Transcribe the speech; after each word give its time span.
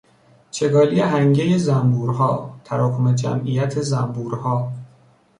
چگالی 0.51 0.99
هنگهی 0.99 1.57
زنبورها، 1.57 2.55
تراکم 2.65 3.15
جمعیت 3.15 3.81
زنبورها 3.81 4.71